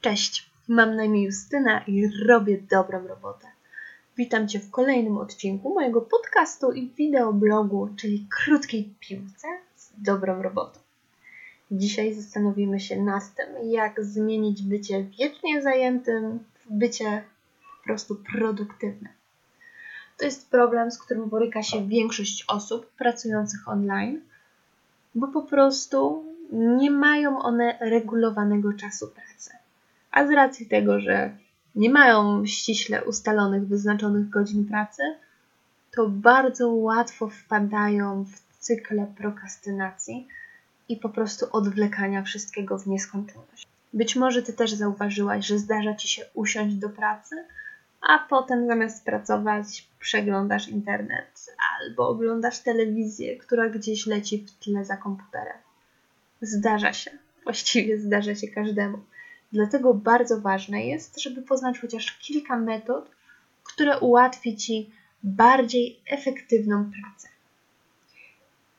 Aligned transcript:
Cześć, 0.00 0.50
mam 0.68 0.96
na 0.96 1.04
imię 1.04 1.22
Justyna 1.22 1.84
i 1.86 2.08
robię 2.26 2.58
dobrą 2.70 3.06
robotę. 3.06 3.46
Witam 4.16 4.48
Cię 4.48 4.60
w 4.60 4.70
kolejnym 4.70 5.18
odcinku 5.18 5.74
mojego 5.74 6.00
podcastu 6.00 6.72
i 6.72 6.90
wideoblogu, 6.90 7.88
czyli 7.96 8.26
krótkiej 8.30 8.94
piłce 9.00 9.48
z 9.76 9.92
dobrą 9.98 10.42
robotą. 10.42 10.80
Dzisiaj 11.70 12.14
zastanowimy 12.14 12.80
się 12.80 13.02
nad 13.02 13.34
tym, 13.34 13.70
jak 13.70 14.04
zmienić 14.04 14.62
bycie 14.62 15.04
wiecznie 15.04 15.62
zajętym 15.62 16.38
w 16.38 16.72
bycie 16.72 17.22
po 17.78 17.84
prostu 17.84 18.16
produktywnym. 18.32 19.12
To 20.18 20.24
jest 20.24 20.50
problem, 20.50 20.90
z 20.90 20.98
którym 20.98 21.28
boryka 21.28 21.62
się 21.62 21.88
większość 21.88 22.44
osób 22.48 22.90
pracujących 22.90 23.68
online, 23.68 24.20
bo 25.14 25.28
po 25.28 25.42
prostu 25.42 26.24
nie 26.52 26.90
mają 26.90 27.38
one 27.38 27.78
regulowanego 27.80 28.72
czasu 28.72 29.08
pracy. 29.08 29.59
A 30.10 30.26
z 30.26 30.30
racji 30.30 30.66
tego, 30.66 31.00
że 31.00 31.36
nie 31.74 31.90
mają 31.90 32.46
ściśle 32.46 33.04
ustalonych, 33.04 33.68
wyznaczonych 33.68 34.28
godzin 34.28 34.64
pracy, 34.64 35.02
to 35.96 36.08
bardzo 36.08 36.68
łatwo 36.68 37.28
wpadają 37.28 38.24
w 38.24 38.58
cykle 38.58 39.06
prokrastynacji 39.16 40.28
i 40.88 40.96
po 40.96 41.08
prostu 41.08 41.46
odwlekania 41.52 42.22
wszystkiego 42.22 42.78
w 42.78 42.86
nieskończoność. 42.86 43.66
Być 43.92 44.16
może 44.16 44.42
Ty 44.42 44.52
też 44.52 44.72
zauważyłaś, 44.72 45.46
że 45.46 45.58
zdarza 45.58 45.94
Ci 45.94 46.08
się 46.08 46.22
usiąść 46.34 46.74
do 46.74 46.88
pracy, 46.88 47.44
a 48.00 48.18
potem 48.18 48.66
zamiast 48.66 49.04
pracować 49.04 49.88
przeglądasz 49.98 50.68
internet 50.68 51.56
albo 51.80 52.08
oglądasz 52.08 52.58
telewizję, 52.58 53.36
która 53.36 53.68
gdzieś 53.68 54.06
leci 54.06 54.46
w 54.46 54.64
tle 54.64 54.84
za 54.84 54.96
komputerem. 54.96 55.56
Zdarza 56.40 56.92
się, 56.92 57.10
właściwie 57.44 58.00
zdarza 58.00 58.34
się 58.34 58.48
każdemu. 58.48 58.98
Dlatego 59.52 59.94
bardzo 59.94 60.40
ważne 60.40 60.86
jest, 60.86 61.20
żeby 61.20 61.42
poznać 61.42 61.78
chociaż 61.78 62.18
kilka 62.18 62.56
metod, 62.56 63.10
które 63.64 63.98
ułatwi 63.98 64.56
Ci 64.56 64.90
bardziej 65.22 66.00
efektywną 66.10 66.90
pracę. 66.90 67.28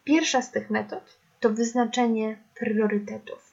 Pierwsza 0.04 0.42
z 0.42 0.52
tych 0.52 0.70
metod 0.70 1.18
to 1.40 1.50
wyznaczenie 1.50 2.38
priorytetów. 2.56 3.52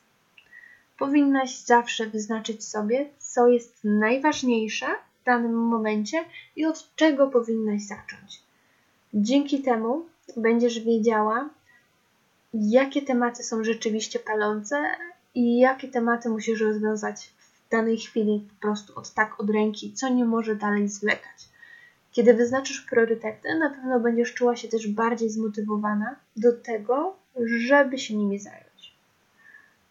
Powinnaś 0.99 1.57
zawsze 1.57 2.07
wyznaczyć 2.07 2.65
sobie, 2.65 3.07
co 3.19 3.49
jest 3.49 3.85
najważniejsze 3.85 4.87
w 5.21 5.25
danym 5.25 5.55
momencie 5.55 6.25
i 6.57 6.65
od 6.65 6.95
czego 6.97 7.31
powinnaś 7.31 7.83
zacząć. 7.83 8.43
Dzięki 9.15 9.63
temu 9.63 10.07
będziesz 10.37 10.81
wiedziała, 10.81 11.49
jakie 12.55 13.03
tematy 13.03 13.43
są 13.43 13.65
rzeczywiście 13.65 14.19
palące 14.19 14.77
i 15.35 15.59
jakie 15.59 15.89
tematy 15.89 16.29
musisz 16.29 16.61
rozwiązać 16.61 17.33
w 17.39 17.71
danej 17.71 17.99
chwili 17.99 18.49
po 18.55 18.63
prostu 18.63 18.99
od 18.99 19.15
tak 19.15 19.41
od 19.41 19.51
ręki, 19.51 19.93
co 19.93 20.09
nie 20.09 20.25
może 20.25 20.57
dalej 20.57 20.89
zwlekać. 20.89 21.49
Kiedy 22.13 22.35
wyznaczysz 22.35 22.81
priorytety, 22.81 23.59
na 23.59 23.71
pewno 23.71 24.01
będziesz 24.01 24.35
czuła 24.35 24.57
się 24.57 24.69
też 24.69 24.89
bardziej 24.89 25.31
zmotywowana 25.31 26.17
do 26.37 26.53
tego, 26.53 27.17
żeby 27.37 27.99
się 27.99 28.17
nimi 28.17 28.39
zająć. 28.39 28.95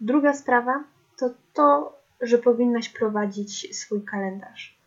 Druga 0.01 0.33
sprawa 0.33 0.83
to 1.17 1.29
to, 1.53 1.97
że 2.21 2.37
powinnaś 2.37 2.89
prowadzić 2.89 3.77
swój 3.77 4.01
kalendarz. 4.01 4.77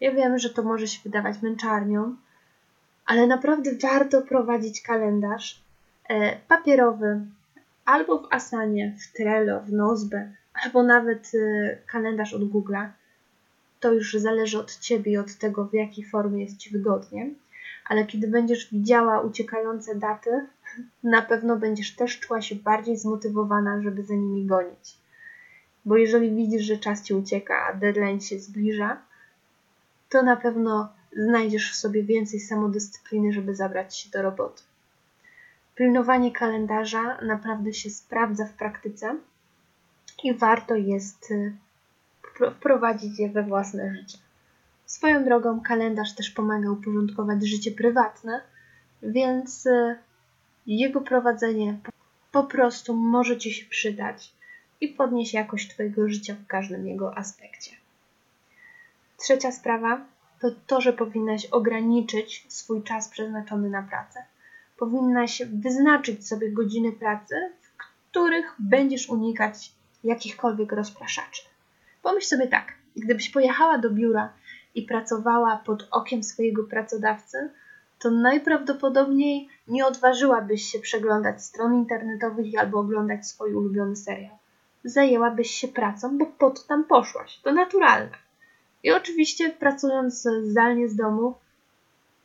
Ja 0.00 0.12
wiem, 0.12 0.38
że 0.38 0.50
to 0.50 0.62
może 0.62 0.88
się 0.88 1.00
wydawać 1.04 1.42
męczarnią, 1.42 2.16
ale 3.06 3.26
naprawdę 3.26 3.70
warto 3.82 4.22
prowadzić 4.22 4.82
kalendarz 4.82 5.60
e, 6.08 6.36
papierowy, 6.36 7.20
albo 7.86 8.18
w 8.18 8.26
Asanie, 8.30 8.96
w 9.00 9.12
Trello, 9.12 9.60
w 9.60 9.72
Nozbe, 9.72 10.32
albo 10.64 10.82
nawet 10.82 11.32
e, 11.34 11.76
kalendarz 11.86 12.34
od 12.34 12.42
Google'a. 12.42 12.88
To 13.80 13.92
już 13.92 14.14
zależy 14.14 14.58
od 14.58 14.78
Ciebie 14.78 15.12
i 15.12 15.16
od 15.16 15.34
tego, 15.34 15.64
w 15.64 15.74
jakiej 15.74 16.04
formie 16.04 16.42
jest 16.44 16.56
Ci 16.56 16.70
wygodnie. 16.70 17.30
Ale 17.88 18.06
kiedy 18.06 18.28
będziesz 18.28 18.70
widziała 18.72 19.20
uciekające 19.20 19.94
daty, 19.94 20.46
na 21.02 21.22
pewno 21.22 21.56
będziesz 21.56 21.94
też 21.94 22.20
czuła 22.20 22.42
się 22.42 22.54
bardziej 22.54 22.96
zmotywowana, 22.96 23.82
żeby 23.82 24.02
za 24.02 24.14
nimi 24.14 24.46
gonić. 24.46 24.96
Bo 25.84 25.96
jeżeli 25.96 26.36
widzisz, 26.36 26.62
że 26.62 26.76
czas 26.76 27.02
Ci 27.02 27.14
ucieka, 27.14 27.66
a 27.66 27.72
deadline 27.72 28.20
się 28.20 28.38
zbliża, 28.38 29.02
to 30.08 30.22
na 30.22 30.36
pewno 30.36 30.88
znajdziesz 31.16 31.72
w 31.72 31.76
sobie 31.76 32.02
więcej 32.02 32.40
samodyscypliny, 32.40 33.32
żeby 33.32 33.54
zabrać 33.54 33.96
się 33.96 34.10
do 34.10 34.22
roboty. 34.22 34.62
Pilnowanie 35.76 36.32
kalendarza 36.32 37.18
naprawdę 37.22 37.74
się 37.74 37.90
sprawdza 37.90 38.44
w 38.44 38.52
praktyce 38.52 39.16
i 40.24 40.34
warto 40.34 40.74
jest 40.74 41.30
y, 41.30 41.56
wprowadzić 42.56 43.18
je 43.18 43.28
we 43.28 43.42
własne 43.42 43.94
życie. 43.94 44.18
Swoją 44.86 45.24
drogą 45.24 45.60
kalendarz 45.60 46.14
też 46.14 46.30
pomaga 46.30 46.70
uporządkować 46.70 47.46
życie 47.46 47.70
prywatne, 47.70 48.40
więc 49.02 49.66
y, 49.66 49.96
jego 50.66 51.00
prowadzenie 51.00 51.78
po 52.32 52.44
prostu 52.44 52.94
może 52.94 53.38
Ci 53.38 53.52
się 53.52 53.66
przydać 53.66 54.32
i 54.80 54.88
podnieść 54.88 55.34
jakość 55.34 55.70
Twojego 55.70 56.08
życia 56.08 56.34
w 56.34 56.46
każdym 56.46 56.86
jego 56.86 57.18
aspekcie. 57.18 57.70
Trzecia 59.16 59.52
sprawa 59.52 60.00
to 60.40 60.48
to, 60.66 60.80
że 60.80 60.92
powinnaś 60.92 61.46
ograniczyć 61.46 62.46
swój 62.48 62.82
czas 62.82 63.08
przeznaczony 63.08 63.70
na 63.70 63.82
pracę. 63.82 64.24
Powinnaś 64.78 65.42
wyznaczyć 65.52 66.28
sobie 66.28 66.50
godziny 66.50 66.92
pracy, 66.92 67.34
w 67.60 67.76
których 67.76 68.54
będziesz 68.58 69.08
unikać 69.08 69.72
jakichkolwiek 70.04 70.72
rozpraszaczy. 70.72 71.42
Pomyśl 72.02 72.26
sobie 72.26 72.46
tak, 72.46 72.72
gdybyś 72.96 73.30
pojechała 73.30 73.78
do 73.78 73.90
biura 73.90 74.32
i 74.74 74.82
pracowała 74.82 75.56
pod 75.56 75.88
okiem 75.90 76.22
swojego 76.22 76.64
pracodawcy, 76.64 77.50
to 77.98 78.10
najprawdopodobniej 78.10 79.48
nie 79.68 79.86
odważyłabyś 79.86 80.62
się 80.62 80.78
przeglądać 80.78 81.44
stron 81.44 81.74
internetowych 81.74 82.46
albo 82.58 82.78
oglądać 82.78 83.26
swój 83.26 83.54
ulubiony 83.54 83.96
serial. 83.96 84.36
Zajęłabyś 84.84 85.50
się 85.50 85.68
pracą, 85.68 86.18
bo 86.18 86.26
po 86.26 86.50
to 86.50 86.62
tam 86.62 86.84
poszłaś. 86.84 87.40
To 87.42 87.52
naturalne. 87.52 88.18
I 88.82 88.92
oczywiście 88.92 89.50
pracując 89.50 90.28
zdalnie 90.42 90.88
z 90.88 90.96
domu, 90.96 91.34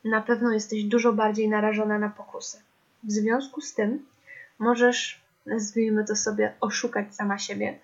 na 0.04 0.20
pewno 0.20 0.52
jesteś 0.52 0.84
dużo 0.84 1.12
bardziej 1.12 1.48
narażona 1.48 1.98
na 1.98 2.08
pokusy. 2.08 2.58
W 3.04 3.12
związku 3.12 3.60
z 3.60 3.74
tym 3.74 4.06
możesz, 4.58 5.20
nazwijmy 5.46 6.04
to 6.04 6.16
sobie, 6.16 6.54
oszukać 6.60 7.14
sama 7.14 7.38
siebie 7.38 7.78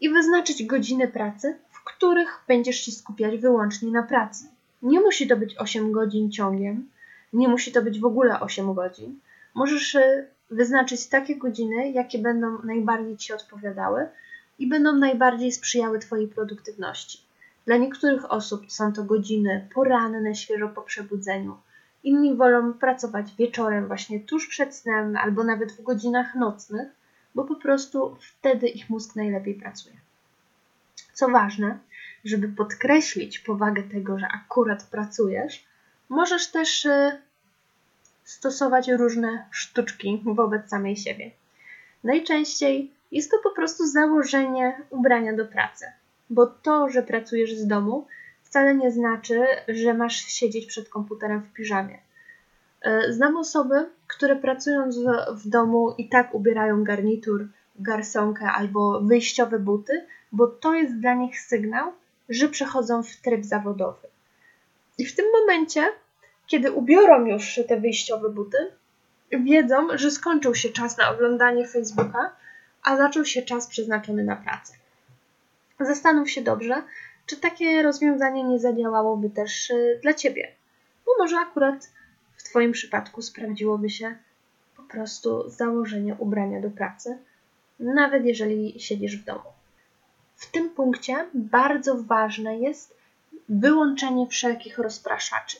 i 0.00 0.10
wyznaczyć 0.10 0.66
godziny 0.66 1.08
pracy, 1.08 1.58
w 1.70 1.84
których 1.84 2.44
będziesz 2.48 2.76
się 2.76 2.92
skupiać 2.92 3.38
wyłącznie 3.38 3.90
na 3.90 4.02
pracy. 4.02 4.44
Nie 4.82 5.00
musi 5.00 5.28
to 5.28 5.36
być 5.36 5.58
8 5.58 5.92
godzin 5.92 6.30
ciągiem, 6.30 6.88
nie 7.32 7.48
musi 7.48 7.72
to 7.72 7.82
być 7.82 8.00
w 8.00 8.04
ogóle 8.04 8.40
8 8.40 8.74
godzin. 8.74 9.20
Możesz 9.54 9.94
y, 9.94 10.26
wyznaczyć 10.50 11.06
takie 11.06 11.36
godziny, 11.36 11.90
jakie 11.90 12.18
będą 12.18 12.62
najbardziej 12.62 13.16
Ci 13.16 13.32
odpowiadały 13.32 14.08
i 14.58 14.66
będą 14.66 14.92
najbardziej 14.96 15.52
sprzyjały 15.52 15.98
Twojej 15.98 16.28
produktywności. 16.28 17.29
Dla 17.70 17.76
niektórych 17.76 18.32
osób 18.32 18.72
są 18.72 18.92
to 18.92 19.04
godziny 19.04 19.68
poranne, 19.74 20.34
świeżo 20.34 20.68
po 20.68 20.82
przebudzeniu. 20.82 21.56
Inni 22.04 22.36
wolą 22.36 22.72
pracować 22.72 23.34
wieczorem, 23.38 23.86
właśnie 23.86 24.20
tuż 24.20 24.48
przed 24.48 24.76
snem, 24.76 25.16
albo 25.16 25.44
nawet 25.44 25.72
w 25.72 25.82
godzinach 25.82 26.34
nocnych, 26.34 26.88
bo 27.34 27.44
po 27.44 27.54
prostu 27.56 28.16
wtedy 28.20 28.68
ich 28.68 28.90
mózg 28.90 29.16
najlepiej 29.16 29.54
pracuje. 29.54 29.94
Co 31.12 31.28
ważne, 31.28 31.78
żeby 32.24 32.48
podkreślić 32.48 33.38
powagę 33.38 33.82
tego, 33.82 34.18
że 34.18 34.26
akurat 34.28 34.84
pracujesz, 34.84 35.64
możesz 36.08 36.50
też 36.50 36.84
y, 36.84 37.18
stosować 38.24 38.88
różne 38.88 39.44
sztuczki 39.50 40.22
wobec 40.24 40.70
samej 40.70 40.96
siebie. 40.96 41.30
Najczęściej 42.04 42.92
jest 43.12 43.30
to 43.30 43.36
po 43.42 43.50
prostu 43.50 43.86
założenie 43.86 44.80
ubrania 44.90 45.32
do 45.32 45.44
pracy 45.44 45.86
bo 46.30 46.46
to, 46.46 46.88
że 46.88 47.02
pracujesz 47.02 47.54
z 47.54 47.66
domu, 47.66 48.06
wcale 48.42 48.74
nie 48.74 48.90
znaczy, 48.90 49.46
że 49.68 49.94
masz 49.94 50.16
siedzieć 50.16 50.66
przed 50.66 50.88
komputerem 50.88 51.42
w 51.42 51.52
piżamie. 51.52 51.98
E, 52.82 53.12
znam 53.12 53.36
osoby, 53.36 53.88
które 54.06 54.36
pracując 54.36 54.98
w, 55.32 55.48
domu 55.48 55.94
i 55.98 56.08
tak 56.08 56.34
ubierają 56.34 56.84
garnitur, 56.84 57.48
garsonkę 57.78 58.44
albo 58.44 59.00
wyjściowe 59.00 59.58
buty, 59.58 60.06
bo 60.32 60.46
to 60.46 60.74
jest 60.74 60.96
dla 60.96 61.14
nich 61.14 61.40
sygnał, 61.40 61.92
że 62.28 62.48
przechodzą 62.48 63.02
w 63.02 63.16
tryb 63.16 63.44
zawodowy. 63.44 64.08
I 64.98 65.06
w 65.06 65.16
tym 65.16 65.26
momencie, 65.40 65.84
kiedy 66.46 66.72
ubiorą 66.72 67.24
już 67.26 67.60
te 67.68 67.80
wyjściowe 67.80 68.28
buty, 68.28 68.58
wiedzą, 69.30 69.88
że 69.94 70.10
skończył 70.10 70.54
się 70.54 70.68
czas 70.68 70.98
na 70.98 71.10
oglądanie 71.10 71.68
Facebooka, 71.68 72.36
a 72.82 72.96
zaczął 72.96 73.24
się 73.24 73.42
czas 73.42 73.66
przeznaczony 73.66 74.24
na 74.24 74.36
pracę. 74.36 74.79
Zastanów 75.80 76.30
się 76.30 76.42
dobrze, 76.42 76.82
czy 77.26 77.36
takie 77.36 77.82
rozwiązanie 77.82 78.44
nie 78.44 78.58
zadziałałoby 78.58 79.30
też 79.30 79.70
y, 79.70 80.00
dla 80.02 80.14
Ciebie. 80.14 80.48
Bo 81.06 81.12
może 81.18 81.36
akurat 81.38 81.90
w 82.36 82.42
Twoim 82.42 82.72
przypadku 82.72 83.22
sprawdziłoby 83.22 83.90
się 83.90 84.16
po 84.76 84.82
prostu 84.82 85.50
założenie 85.50 86.16
ubrania 86.18 86.60
do 86.60 86.70
pracy, 86.70 87.18
nawet 87.80 88.24
jeżeli 88.24 88.80
siedzisz 88.80 89.16
w 89.16 89.24
domu. 89.24 89.50
W 90.36 90.50
tym 90.50 90.70
punkcie 90.70 91.26
bardzo 91.34 92.02
ważne 92.02 92.58
jest 92.58 92.96
wyłączenie 93.48 94.26
wszelkich 94.26 94.78
rozpraszaczy. 94.78 95.56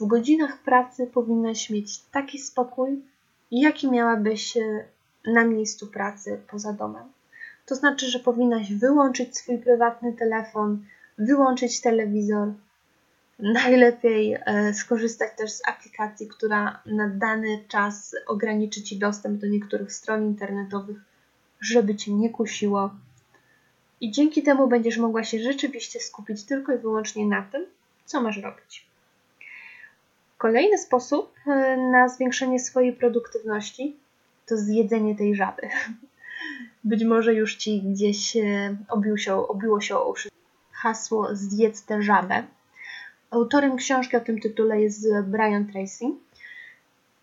W 0.00 0.06
godzinach 0.06 0.58
pracy 0.58 1.06
powinnaś 1.06 1.70
mieć 1.70 1.98
taki 1.98 2.38
spokój, 2.38 3.02
jaki 3.50 3.90
miałabyś 3.90 4.56
e, 4.56 4.84
na 5.26 5.44
miejscu 5.44 5.86
pracy 5.86 6.40
poza 6.50 6.72
domem. 6.72 7.04
To 7.68 7.74
znaczy, 7.74 8.06
że 8.06 8.18
powinnaś 8.18 8.72
wyłączyć 8.72 9.36
swój 9.36 9.58
prywatny 9.58 10.12
telefon, 10.12 10.84
wyłączyć 11.18 11.80
telewizor. 11.80 12.52
Najlepiej 13.38 14.36
e, 14.46 14.74
skorzystać 14.74 15.36
też 15.36 15.52
z 15.52 15.68
aplikacji, 15.68 16.28
która 16.28 16.82
na 16.86 17.08
dany 17.08 17.64
czas 17.68 18.16
ograniczy 18.26 18.82
Ci 18.82 18.98
dostęp 18.98 19.40
do 19.40 19.46
niektórych 19.46 19.92
stron 19.92 20.26
internetowych, 20.26 20.96
żeby 21.60 21.94
Cię 21.94 22.12
nie 22.12 22.30
kusiło. 22.30 22.90
I 24.00 24.10
dzięki 24.10 24.42
temu 24.42 24.68
będziesz 24.68 24.98
mogła 24.98 25.24
się 25.24 25.38
rzeczywiście 25.38 26.00
skupić 26.00 26.44
tylko 26.44 26.74
i 26.74 26.78
wyłącznie 26.78 27.26
na 27.26 27.42
tym, 27.42 27.66
co 28.04 28.20
masz 28.20 28.36
robić. 28.36 28.86
Kolejny 30.38 30.78
sposób 30.78 31.34
e, 31.46 31.76
na 31.76 32.08
zwiększenie 32.08 32.60
swojej 32.60 32.92
produktywności 32.92 33.96
to 34.46 34.56
zjedzenie 34.56 35.16
tej 35.16 35.34
żaby. 35.34 35.62
Być 36.88 37.04
może 37.04 37.34
już 37.34 37.56
ci 37.56 37.82
gdzieś 37.82 38.36
e, 38.36 38.76
obiło 38.88 39.16
się, 39.16 39.34
obiło 39.34 39.80
się 39.80 39.96
o 39.96 40.10
uszy 40.10 40.28
hasło 40.72 41.28
Zjedz 41.32 41.84
tę 41.84 42.02
żabę. 42.02 42.42
Autorem 43.30 43.76
książki 43.76 44.16
o 44.16 44.20
tym 44.20 44.40
tytule 44.40 44.80
jest 44.80 45.06
Brian 45.24 45.66
Tracy. 45.66 46.04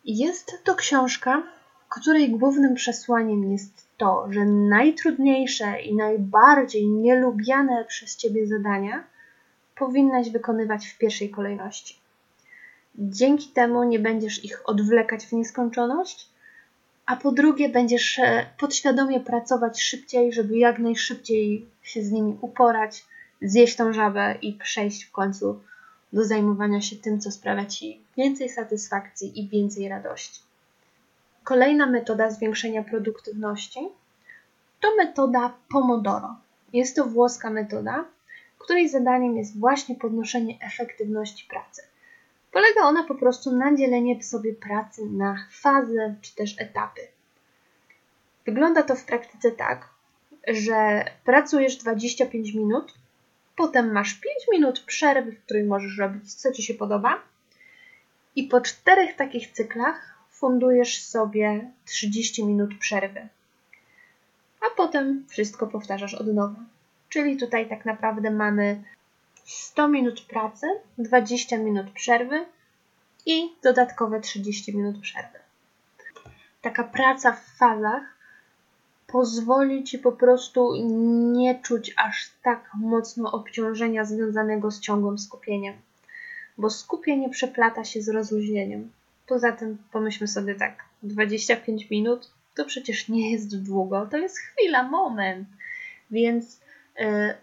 Jest 0.06 0.64
to 0.64 0.76
książka, 0.76 1.44
której 1.90 2.30
głównym 2.30 2.76
przesłaniem 2.76 3.52
jest 3.52 3.88
to, 3.98 4.28
że 4.30 4.46
najtrudniejsze 4.46 5.82
i 5.82 5.96
najbardziej 5.96 6.88
nielubiane 6.88 7.86
przez 7.86 8.18
ciebie 8.18 8.48
zadania 8.48 9.04
powinnaś 9.76 10.30
wykonywać 10.30 10.88
w 10.88 10.98
pierwszej 10.98 11.30
kolejności. 11.30 12.00
Dzięki 12.96 13.50
temu 13.50 13.84
nie 13.84 14.00
będziesz 14.00 14.46
ich 14.46 14.70
odwlekać 14.70 15.26
w 15.26 15.32
nieskończoność, 15.32 16.30
a 17.06 17.16
po 17.16 17.32
drugie 17.32 17.70
będziesz 17.70 18.20
e, 18.20 18.46
podświadomie 18.58 19.20
pracować 19.20 19.82
szybciej, 19.82 20.34
żeby 20.34 20.58
jak 20.58 20.80
najszybciej 20.80 21.70
się 21.84 22.04
z 22.04 22.12
nimi 22.12 22.38
uporać, 22.42 23.06
zjeść 23.42 23.76
tą 23.76 23.94
żabę 23.94 24.36
i 24.42 24.54
przejść 24.54 25.04
w 25.04 25.12
końcu 25.12 25.60
do 26.14 26.26
zajmowania 26.26 26.82
się 26.82 26.96
tym, 26.96 27.22
co 27.22 27.32
sprawia 27.32 27.66
Ci 27.66 28.02
więcej 28.18 28.50
satysfakcji 28.50 29.40
i 29.40 29.48
więcej 29.50 29.90
radości. 29.90 30.42
Kolejna 31.44 31.86
metoda 31.86 32.32
zwiększenia 32.32 32.84
produktywności 32.84 33.80
to 34.80 34.96
metoda 34.96 35.54
Pomodoro. 35.70 36.36
Jest 36.74 36.96
to 36.96 37.06
włoska 37.06 37.50
metoda, 37.50 38.06
której 38.60 38.90
zadaniem 38.90 39.38
jest 39.38 39.60
właśnie 39.60 39.96
podnoszenie 39.96 40.58
efektywności 40.62 41.48
pracy. 41.50 41.82
Polega 42.56 42.82
ona 42.82 43.04
po 43.04 43.16
prostu 43.16 43.52
na 43.52 43.76
dzieleniu 43.76 44.22
sobie 44.22 44.54
pracy 44.54 45.06
na 45.06 45.48
fazy 45.52 46.16
czy 46.22 46.36
też 46.36 46.56
etapy. 46.62 47.02
Wygląda 48.46 48.84
to 48.84 48.96
w 48.96 49.06
praktyce 49.06 49.52
tak, 49.52 49.90
że 50.48 51.06
pracujesz 51.24 51.78
25 51.78 52.54
minut, 52.54 52.94
potem 53.56 53.92
masz 53.92 54.14
5 54.14 54.36
minut 54.52 54.80
przerwy, 54.80 55.32
w 55.32 55.44
której 55.44 55.64
możesz 55.64 55.98
robić 55.98 56.34
co 56.34 56.52
Ci 56.52 56.64
się 56.64 56.74
podoba, 56.74 57.22
i 58.36 58.44
po 58.44 58.62
czterech 58.62 59.16
takich 59.16 59.52
cyklach 59.52 60.18
fundujesz 60.30 61.02
sobie 61.02 61.72
30 61.86 62.46
minut 62.46 62.78
przerwy. 62.80 63.28
A 64.62 64.76
potem 64.78 65.26
wszystko 65.30 65.68
powtarzasz 65.68 66.14
od 66.14 66.28
nowa. 66.28 66.60
Czyli 67.10 67.38
tutaj 67.38 67.70
tak 67.70 67.86
naprawdę 67.86 68.32
mamy 68.32 68.84
100 69.46 69.88
minut 69.88 70.22
pracy, 70.22 70.68
20 70.98 71.58
minut 71.58 71.92
przerwy 71.92 72.46
i 73.26 73.54
dodatkowe 73.64 74.22
30 74.22 74.78
minut 74.78 75.02
przerwy. 75.02 75.40
Taka 76.62 76.84
praca 76.84 77.32
w 77.32 77.58
fazach 77.58 78.04
pozwoli 79.08 79.84
ci 79.84 80.00
po 80.00 80.12
prostu 80.12 80.74
nie 81.34 81.60
czuć 81.62 81.94
aż 81.98 82.30
tak 82.44 82.70
mocno 82.74 83.32
obciążenia 83.32 84.06
związanego 84.06 84.72
z 84.72 84.80
ciągłym 84.80 85.18
skupieniem, 85.18 85.76
bo 86.58 86.70
skupienie 86.70 87.30
przeplata 87.30 87.84
się 87.84 88.02
z 88.02 88.10
rozluźnieniem. 88.10 88.92
Poza 89.28 89.52
tym 89.52 89.78
pomyślmy 89.92 90.28
sobie 90.28 90.56
tak, 90.56 90.86
25 91.04 91.90
minut 91.90 92.32
to 92.56 92.66
przecież 92.66 93.10
nie 93.10 93.32
jest 93.32 93.64
długo, 93.64 94.08
to 94.12 94.18
jest 94.18 94.38
chwila, 94.40 94.84
moment. 94.84 95.48
Więc 96.12 96.60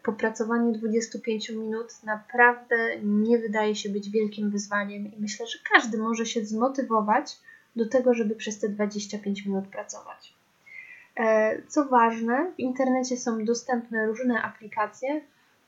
popracowanie 0.03 0.73
25 0.73 1.51
minut 1.51 2.05
naprawdę 2.05 2.77
nie 3.03 3.39
wydaje 3.39 3.77
się 3.77 3.89
być 3.89 4.11
wielkim 4.11 4.51
wyzwaniem 4.51 5.07
i 5.07 5.21
myślę, 5.21 5.47
że 5.47 5.59
każdy 5.73 5.99
może 5.99 6.27
się 6.27 6.45
zmotywować 6.45 7.39
do 7.77 7.89
tego, 7.89 8.15
żeby 8.15 8.35
przez 8.35 8.59
te 8.59 8.69
25 8.69 9.47
minut 9.47 9.69
pracować. 9.69 10.35
E, 11.17 11.63
co 11.69 11.85
ważne, 11.85 12.53
w 12.57 12.59
internecie 12.59 13.17
są 13.17 13.45
dostępne 13.45 14.07
różne 14.07 14.43
aplikacje, 14.43 15.21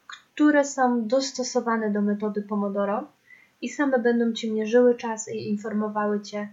które 0.06 0.64
są 0.64 1.06
dostosowane 1.06 1.90
do 1.90 2.02
metody 2.02 2.42
Pomodoro 2.42 3.08
i 3.62 3.68
same 3.68 3.98
będą 3.98 4.32
Ci 4.32 4.52
mierzyły 4.52 4.94
czas 4.94 5.28
i 5.28 5.48
informowały 5.48 6.20
Cię 6.20 6.48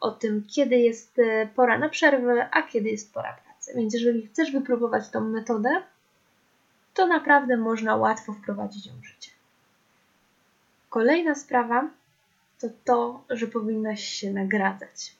o 0.00 0.10
tym, 0.10 0.44
kiedy 0.48 0.76
jest 0.76 1.18
e, 1.18 1.48
pora 1.56 1.78
na 1.78 1.88
przerwę, 1.88 2.48
a 2.52 2.62
kiedy 2.62 2.88
jest 2.90 3.14
pora 3.14 3.36
pracy. 3.44 3.72
Więc 3.76 3.94
jeżeli 3.94 4.26
chcesz 4.26 4.52
wypróbować 4.52 5.08
tą 5.08 5.20
metodę, 5.20 5.70
to 7.00 7.06
naprawdę 7.06 7.56
można 7.56 7.96
łatwo 7.96 8.32
wprowadzić 8.32 8.86
ją 8.86 8.92
w 9.00 9.04
życie. 9.04 9.30
Kolejna 10.90 11.34
sprawa 11.34 11.90
to 12.58 12.68
to, 12.84 13.24
że 13.30 13.46
powinnaś 13.46 14.04
się 14.04 14.32
nagradzać. 14.32 15.16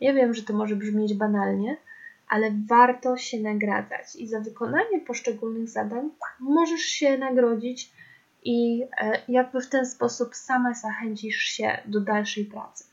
Ja 0.00 0.14
wiem, 0.14 0.34
że 0.34 0.42
to 0.42 0.52
może 0.52 0.76
brzmieć 0.76 1.14
banalnie, 1.14 1.76
ale 2.28 2.50
warto 2.68 3.16
się 3.16 3.40
nagradzać 3.40 4.16
i 4.16 4.28
za 4.28 4.40
wykonanie 4.40 5.00
poszczególnych 5.06 5.68
zadań 5.68 6.10
możesz 6.40 6.80
się 6.80 7.18
nagrodzić 7.18 7.90
i 8.44 8.84
e, 9.00 9.22
jakby 9.28 9.60
w 9.60 9.68
ten 9.68 9.86
sposób 9.86 10.34
sama 10.34 10.74
zachęcisz 10.74 11.36
się 11.36 11.78
do 11.86 12.00
dalszej 12.00 12.44
pracy. 12.44 12.84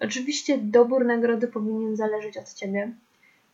Oczywiście 0.00 0.58
dobór 0.58 1.04
nagrody 1.04 1.48
powinien 1.48 1.96
zależeć 1.96 2.36
od 2.38 2.54
Ciebie. 2.54 2.92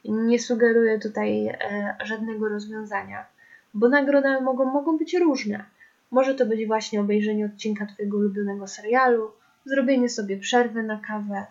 Nie 0.04 0.40
sugeruję 0.40 0.98
tutaj 0.98 1.46
e, 1.46 1.96
żadnego 2.04 2.48
rozwiązania 2.48 3.35
bo 3.76 3.88
nagrody 3.88 4.40
mogą, 4.40 4.64
mogą 4.64 4.98
być 4.98 5.14
różne. 5.14 5.64
Może 6.10 6.34
to 6.34 6.46
być 6.46 6.66
właśnie 6.66 7.00
obejrzenie 7.00 7.46
odcinka 7.46 7.86
Twojego 7.86 8.16
ulubionego 8.16 8.66
serialu, 8.66 9.30
zrobienie 9.64 10.08
sobie 10.08 10.38
przerwy 10.38 10.82
na 10.82 11.00
kawę, 11.06 11.46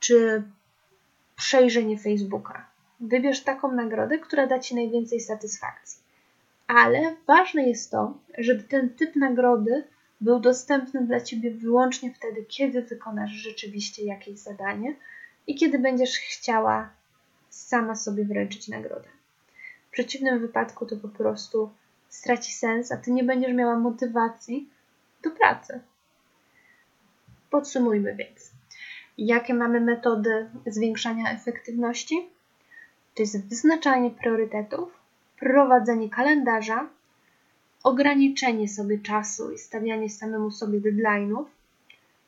czy 0.00 0.42
przejrzenie 1.36 1.98
Facebooka. 1.98 2.66
Wybierz 3.00 3.40
taką 3.44 3.72
nagrodę, 3.72 4.18
która 4.18 4.46
da 4.46 4.58
Ci 4.58 4.74
najwięcej 4.74 5.20
satysfakcji. 5.20 6.02
Ale 6.66 7.16
ważne 7.26 7.68
jest 7.68 7.90
to, 7.90 8.18
żeby 8.38 8.62
ten 8.62 8.90
typ 8.90 9.16
nagrody 9.16 9.84
był 10.20 10.40
dostępny 10.40 11.06
dla 11.06 11.20
Ciebie 11.20 11.50
wyłącznie 11.50 12.14
wtedy, 12.14 12.44
kiedy 12.48 12.82
wykonasz 12.82 13.30
rzeczywiście 13.30 14.04
jakieś 14.04 14.38
zadanie 14.38 14.96
i 15.46 15.54
kiedy 15.54 15.78
będziesz 15.78 16.16
chciała 16.18 16.90
sama 17.50 17.94
sobie 17.94 18.24
wręczyć 18.24 18.68
nagrodę. 18.68 19.17
Przeciwnym 19.98 20.38
wypadku 20.38 20.86
to 20.86 20.96
po 20.96 21.08
prostu 21.08 21.70
straci 22.08 22.52
sens, 22.52 22.92
a 22.92 22.96
ty 22.96 23.10
nie 23.10 23.24
będziesz 23.24 23.52
miała 23.52 23.78
motywacji 23.78 24.70
do 25.22 25.30
pracy. 25.30 25.80
Podsumujmy 27.50 28.14
więc. 28.14 28.50
Jakie 29.18 29.54
mamy 29.54 29.80
metody 29.80 30.50
zwiększania 30.66 31.30
efektywności? 31.30 32.28
To 33.14 33.22
jest 33.22 33.48
wyznaczanie 33.48 34.10
priorytetów, 34.10 34.92
prowadzenie 35.40 36.10
kalendarza, 36.10 36.88
ograniczenie 37.82 38.68
sobie 38.68 38.98
czasu 38.98 39.52
i 39.52 39.58
stawianie 39.58 40.10
samemu 40.10 40.50
sobie 40.50 40.80
deadline'ów, 40.80 41.44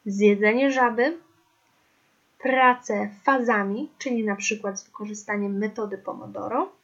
zjedzenie 0.06 0.70
żaby, 0.70 1.18
pracę 2.38 3.10
fazami, 3.22 3.90
czyli 3.98 4.24
na 4.24 4.36
przykład 4.36 4.80
z 4.80 4.84
wykorzystaniem 4.84 5.58
metody 5.58 5.98
Pomodoro, 5.98 6.79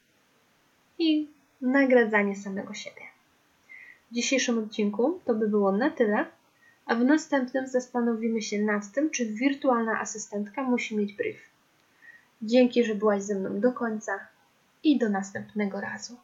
i 0.98 1.28
nagradzanie 1.60 2.36
samego 2.36 2.74
siebie. 2.74 3.02
W 4.10 4.14
dzisiejszym 4.14 4.58
odcinku 4.58 5.20
to 5.24 5.34
by 5.34 5.48
było 5.48 5.72
na 5.72 5.90
tyle, 5.90 6.26
a 6.86 6.94
w 6.94 7.04
następnym 7.04 7.66
zastanowimy 7.66 8.42
się 8.42 8.62
nad 8.62 8.92
tym, 8.92 9.10
czy 9.10 9.26
wirtualna 9.26 10.00
asystentka 10.00 10.62
musi 10.62 10.96
mieć 10.96 11.12
brief. 11.12 11.36
Dzięki, 12.42 12.84
że 12.84 12.94
byłaś 12.94 13.22
ze 13.22 13.34
mną 13.34 13.60
do 13.60 13.72
końca 13.72 14.12
i 14.84 14.98
do 14.98 15.08
następnego 15.08 15.80
razu. 15.80 16.16